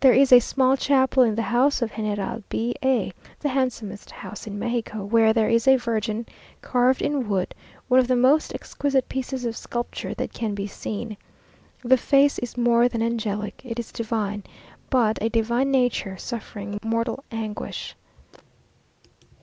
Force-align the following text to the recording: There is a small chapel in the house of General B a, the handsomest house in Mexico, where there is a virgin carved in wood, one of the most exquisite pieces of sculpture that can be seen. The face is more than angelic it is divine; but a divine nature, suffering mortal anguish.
There 0.00 0.14
is 0.14 0.32
a 0.32 0.40
small 0.40 0.78
chapel 0.78 1.22
in 1.24 1.34
the 1.34 1.42
house 1.42 1.82
of 1.82 1.92
General 1.94 2.42
B 2.48 2.74
a, 2.82 3.12
the 3.40 3.50
handsomest 3.50 4.10
house 4.10 4.46
in 4.46 4.58
Mexico, 4.58 5.04
where 5.04 5.34
there 5.34 5.50
is 5.50 5.68
a 5.68 5.76
virgin 5.76 6.24
carved 6.62 7.02
in 7.02 7.28
wood, 7.28 7.54
one 7.86 8.00
of 8.00 8.08
the 8.08 8.16
most 8.16 8.54
exquisite 8.54 9.10
pieces 9.10 9.44
of 9.44 9.58
sculpture 9.58 10.14
that 10.14 10.32
can 10.32 10.54
be 10.54 10.66
seen. 10.66 11.18
The 11.82 11.98
face 11.98 12.38
is 12.38 12.56
more 12.56 12.88
than 12.88 13.02
angelic 13.02 13.60
it 13.62 13.78
is 13.78 13.92
divine; 13.92 14.42
but 14.88 15.18
a 15.22 15.28
divine 15.28 15.70
nature, 15.70 16.16
suffering 16.16 16.80
mortal 16.82 17.22
anguish. 17.30 17.94